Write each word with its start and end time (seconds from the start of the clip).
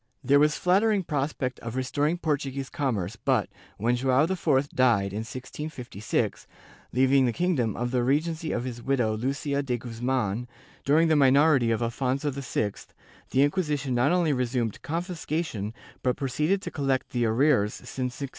There 0.23 0.39
was 0.39 0.55
flattering 0.57 1.03
prospect 1.03 1.59
of 1.59 1.75
restoring 1.75 2.17
Por 2.17 2.35
tuguese 2.35 2.71
commerce 2.71 3.15
but, 3.17 3.49
when 3.77 3.95
Joao 3.95 4.23
IV 4.23 4.69
died, 4.69 5.13
in 5.13 5.19
1656, 5.19 6.47
leaving 6.91 7.27
the 7.27 7.31
kingdom 7.31 7.75
under 7.77 7.91
the 7.91 8.03
regency 8.03 8.51
of 8.51 8.63
his 8.63 8.81
widow 8.81 9.15
Lucia 9.15 9.61
de 9.61 9.77
Guzman, 9.77 10.47
during 10.83 11.07
the 11.07 11.15
minority 11.15 11.69
of 11.69 11.81
Affonso 11.81 12.31
VI, 12.31 12.73
the 13.29 13.43
Inquisition 13.43 13.93
not 13.93 14.11
only 14.11 14.33
resumed 14.33 14.81
confiscation 14.81 15.71
but 16.01 16.17
proceeded 16.17 16.63
to 16.63 16.71
collect 16.71 17.11
the 17.11 17.25
arrears 17.27 17.75
since 17.75 18.17
1649. 18.19 18.29